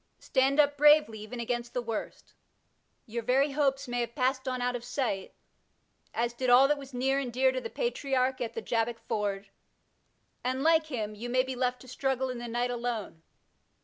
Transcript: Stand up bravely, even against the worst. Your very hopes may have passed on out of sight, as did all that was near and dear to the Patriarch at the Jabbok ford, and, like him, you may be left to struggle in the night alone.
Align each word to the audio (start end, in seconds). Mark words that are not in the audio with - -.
Stand 0.17 0.59
up 0.59 0.77
bravely, 0.77 1.19
even 1.19 1.39
against 1.39 1.75
the 1.75 1.79
worst. 1.83 2.33
Your 3.05 3.21
very 3.21 3.51
hopes 3.51 3.87
may 3.87 3.99
have 3.99 4.15
passed 4.15 4.47
on 4.47 4.59
out 4.59 4.75
of 4.75 4.83
sight, 4.83 5.35
as 6.11 6.33
did 6.33 6.49
all 6.49 6.67
that 6.67 6.79
was 6.79 6.91
near 6.91 7.19
and 7.19 7.31
dear 7.31 7.51
to 7.51 7.61
the 7.61 7.69
Patriarch 7.69 8.41
at 8.41 8.55
the 8.55 8.63
Jabbok 8.63 8.97
ford, 9.07 9.49
and, 10.43 10.63
like 10.63 10.87
him, 10.87 11.13
you 11.13 11.29
may 11.29 11.43
be 11.43 11.55
left 11.55 11.81
to 11.81 11.87
struggle 11.87 12.31
in 12.31 12.39
the 12.39 12.47
night 12.47 12.71
alone. 12.71 13.21